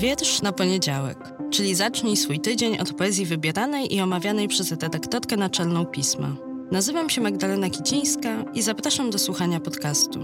[0.00, 1.18] Wiersz na poniedziałek,
[1.50, 6.36] czyli zacznij swój tydzień od poezji wybieranej i omawianej przez redaktorkę naczelną pisma.
[6.70, 10.20] Nazywam się Magdalena Kicińska i zapraszam do słuchania podcastu.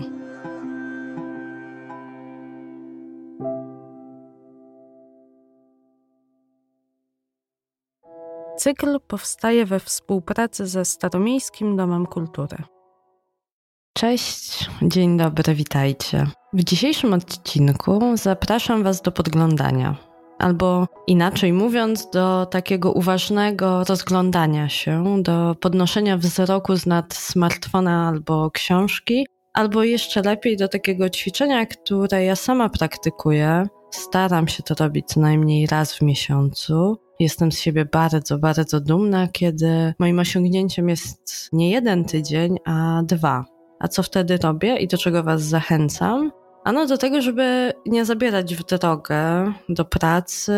[8.58, 12.75] Cykl powstaje we współpracy ze Staromiejskim Domem Kultury.
[13.96, 16.26] Cześć, dzień dobry, witajcie.
[16.52, 19.96] W dzisiejszym odcinku zapraszam Was do podglądania,
[20.38, 28.50] albo inaczej mówiąc, do takiego uważnego rozglądania się, do podnoszenia wzroku z nad smartfona albo
[28.50, 33.66] książki, albo jeszcze lepiej do takiego ćwiczenia, które ja sama praktykuję.
[33.90, 36.96] Staram się to robić co najmniej raz w miesiącu.
[37.20, 43.55] Jestem z siebie bardzo, bardzo dumna, kiedy moim osiągnięciem jest nie jeden tydzień, a dwa.
[43.78, 46.32] A co wtedy robię i do czego Was zachęcam?
[46.66, 50.54] Ano do tego, żeby nie zabierać w drogę do pracy,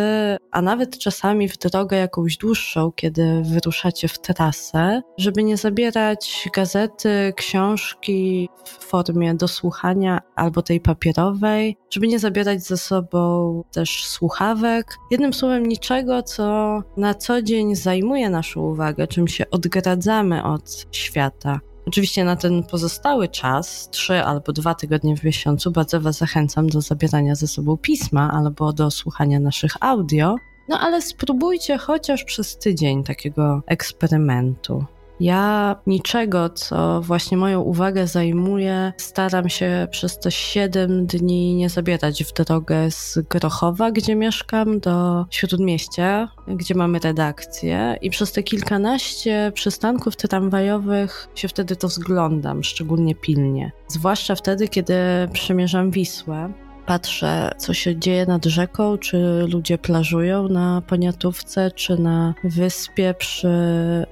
[0.51, 7.33] a nawet czasami w drogę jakąś dłuższą, kiedy wyruszacie w trasę, żeby nie zabierać gazety,
[7.37, 14.97] książki w formie do słuchania albo tej papierowej, żeby nie zabierać ze sobą też słuchawek.
[15.11, 21.61] Jednym słowem, niczego, co na co dzień zajmuje naszą uwagę, czym się odgradzamy od świata.
[21.89, 26.80] Oczywiście na ten pozostały czas, trzy albo dwa tygodnie w miesiącu, bardzo Was zachęcam do
[26.80, 30.36] zabierania ze sobą pisma albo do słuchania naszych audio.
[30.69, 34.84] No ale spróbujcie chociaż przez tydzień takiego eksperymentu.
[35.20, 42.24] Ja niczego, co właśnie moją uwagę zajmuje, staram się przez te 7 dni nie zabierać
[42.24, 49.52] w drogę z Grochowa, gdzie mieszkam, do Śródmieścia, gdzie mamy redakcję i przez te kilkanaście
[49.55, 53.72] przystanków tramwajowych się wtedy to zglądam, szczególnie pilnie.
[53.89, 54.94] Zwłaszcza wtedy, kiedy
[55.33, 56.52] przemierzam Wisłę
[56.89, 63.48] patrzę, co się dzieje nad rzeką, czy ludzie plażują na Poniatówce, czy na wyspie przy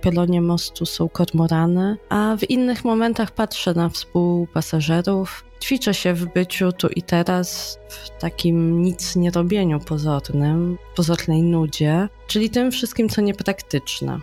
[0.00, 5.45] pielonie mostu są kormorany, a w innych momentach patrzę na współpasażerów.
[5.62, 12.08] Ćwiczę się w byciu tu i teraz, w takim nic nie robieniu pozornym, pozornej nudzie,
[12.27, 14.18] czyli tym wszystkim, co niepraktyczne.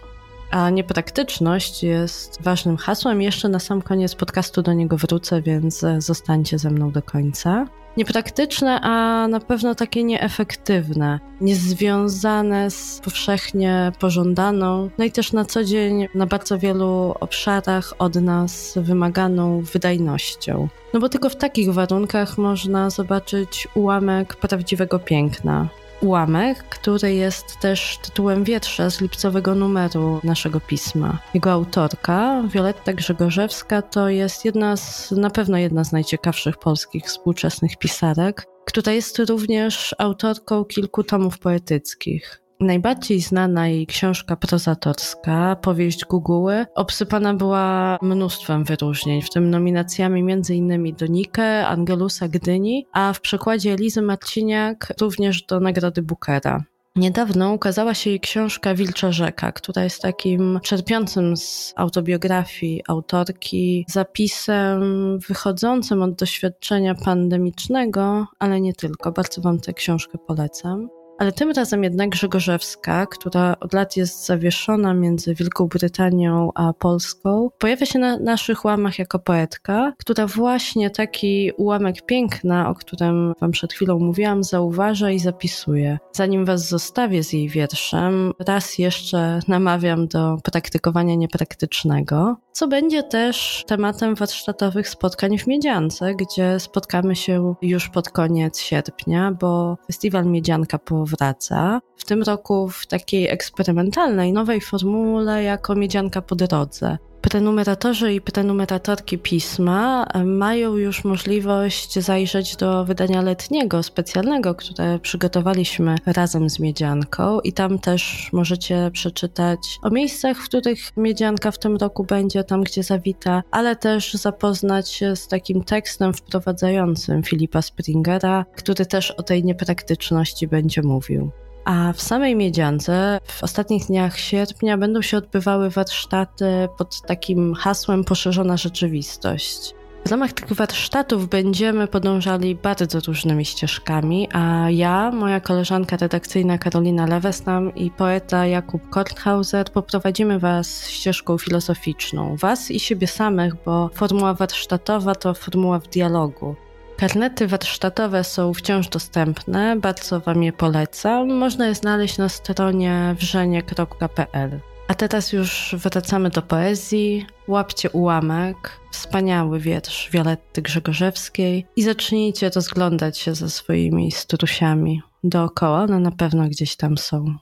[0.51, 3.22] A niepraktyczność jest ważnym hasłem.
[3.22, 7.67] Jeszcze na sam koniec podcastu do niego wrócę, więc zostańcie ze mną do końca
[7.97, 15.63] niepraktyczne, a na pewno takie nieefektywne, niezwiązane z powszechnie pożądaną, no i też na co
[15.63, 20.67] dzień na bardzo wielu obszarach od nas wymaganą wydajnością.
[20.93, 25.67] No bo tylko w takich warunkach można zobaczyć ułamek prawdziwego piękna,
[26.03, 31.19] ułamek, który jest też tytułem wiersza z lipcowego numeru naszego pisma.
[31.34, 37.78] Jego autorka, Wioletta Grzegorzewska, to jest jedna z, na pewno jedna z najciekawszych polskich współczesnych
[37.78, 42.42] pisarek, która jest również autorką kilku tomów poetyckich.
[42.63, 50.96] Najbardziej znana jej książka prozatorska, powieść Guguły, obsypana była mnóstwem wyróżnień, w tym nominacjami m.in.
[50.96, 56.63] do Nike, Angelusa Gdyni, a w przekładzie Elizy Marciniak również do Nagrody Bookera.
[56.96, 65.19] Niedawno ukazała się jej książka Wilcza Rzeka, która jest takim czerpiącym z autobiografii autorki zapisem
[65.19, 69.12] wychodzącym od doświadczenia pandemicznego, ale nie tylko.
[69.12, 71.03] Bardzo Wam tę książkę polecam.
[71.23, 77.50] Ale tym razem jednak Grzegorzewska, która od lat jest zawieszona między Wielką Brytanią a Polską,
[77.59, 83.51] pojawia się na naszych łamach jako poetka, która właśnie taki ułamek piękna, o którym Wam
[83.51, 85.97] przed chwilą mówiłam, zauważa i zapisuje.
[86.11, 93.63] Zanim Was zostawię z jej wierszem, raz jeszcze namawiam do praktykowania niepraktycznego, co będzie też
[93.67, 100.79] tematem warsztatowych spotkań w Miedziance, gdzie spotkamy się już pod koniec sierpnia, bo festiwal Miedzianka
[100.79, 101.81] po wraca.
[101.97, 106.97] W tym roku w takiej eksperymentalnej, nowej formule jako miedzianka po drodze.
[107.23, 116.49] Prenumeratorzy i prenumeratorki pisma mają już możliwość zajrzeć do wydania letniego, specjalnego, które przygotowaliśmy razem
[116.49, 122.03] z Miedzianką i tam też możecie przeczytać o miejscach, w których Miedzianka w tym roku
[122.03, 128.85] będzie, tam gdzie zawita, ale też zapoznać się z takim tekstem wprowadzającym Filipa Springera, który
[128.85, 131.31] też o tej niepraktyczności będzie mówił.
[131.65, 136.45] A w samej Miedziance w ostatnich dniach sierpnia będą się odbywały warsztaty
[136.77, 139.75] pod takim hasłem Poszerzona Rzeczywistość.
[140.05, 147.05] W ramach tych warsztatów będziemy podążali bardzo różnymi ścieżkami, a ja, moja koleżanka redakcyjna Karolina
[147.05, 154.33] Lewestam i poeta Jakub Korthauser poprowadzimy Was ścieżką filozoficzną, Was i siebie samych, bo formuła
[154.33, 156.55] warsztatowa to formuła w dialogu.
[157.03, 161.34] Karnety warsztatowe są wciąż dostępne, bardzo Wam je polecam.
[161.34, 164.59] Można je znaleźć na stronie wrzenie.pl.
[164.88, 167.26] A teraz już wracamy do poezji.
[167.47, 175.99] Łapcie ułamek, wspaniały wiersz Violetty Grzegorzewskiej i zacznijcie rozglądać się za swoimi strusiami dookoła, one
[175.99, 177.35] na pewno gdzieś tam są.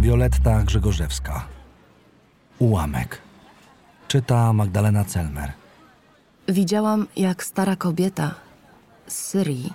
[0.00, 1.46] Wioletta Grzegorzewska.
[2.58, 3.18] Ułamek.
[4.08, 5.67] Czyta Magdalena Celmer.
[6.48, 8.34] Widziałam, jak stara kobieta
[9.06, 9.72] z Syrii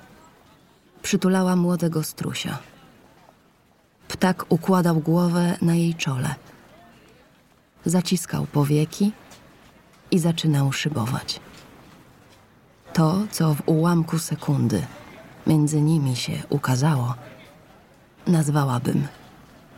[1.01, 2.57] przytulała młodego strusia.
[4.07, 6.35] Ptak układał głowę na jej czole.
[7.85, 9.11] Zaciskał powieki
[10.11, 11.39] i zaczynał szybować.
[12.93, 14.85] To, co w ułamku sekundy
[15.47, 17.15] między nimi się ukazało,
[18.27, 19.07] nazwałabym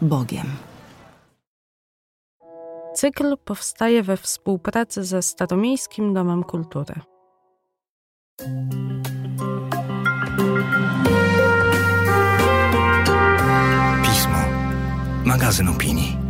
[0.01, 0.47] Bogiem.
[2.95, 6.95] Cykl powstaje we współpracy ze Staromiejskim Domem Kultury.
[14.03, 14.37] Pismo.
[15.25, 16.24] Magazyn opinii.